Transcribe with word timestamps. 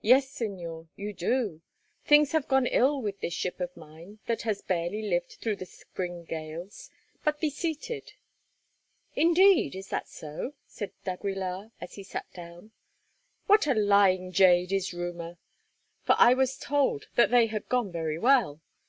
"Yes, 0.00 0.30
Señor, 0.32 0.86
you 0.94 1.12
do. 1.12 1.60
Things 2.04 2.30
have 2.30 2.46
gone 2.46 2.66
ill 2.66 3.02
with 3.02 3.18
this 3.18 3.34
ship 3.34 3.58
of 3.58 3.76
mine 3.76 4.20
that 4.26 4.42
has 4.42 4.62
barely 4.62 5.02
lived 5.08 5.38
through 5.40 5.56
the 5.56 5.66
spring 5.66 6.22
gales. 6.22 6.88
But 7.24 7.40
be 7.40 7.50
seated." 7.50 8.12
"Indeed, 9.16 9.74
is 9.74 9.88
that 9.88 10.06
so?" 10.06 10.54
said 10.68 10.92
d'Aguilar 11.02 11.72
as 11.80 11.94
he 11.94 12.04
sat 12.04 12.32
down. 12.32 12.70
"What 13.48 13.66
a 13.66 13.74
lying 13.74 14.30
jade 14.30 14.70
is 14.72 14.94
rumour! 14.94 15.36
For 16.04 16.14
I 16.16 16.32
was 16.32 16.58
told 16.58 17.08
that 17.16 17.32
they 17.32 17.46
had 17.48 17.68
gone 17.68 17.90
very 17.90 18.20
well. 18.20 18.60